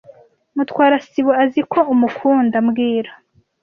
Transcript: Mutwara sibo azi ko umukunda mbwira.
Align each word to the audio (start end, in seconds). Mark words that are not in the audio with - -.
Mutwara 0.55 0.95
sibo 1.07 1.31
azi 1.43 1.61
ko 1.71 1.79
umukunda 1.93 2.57
mbwira. 2.65 3.11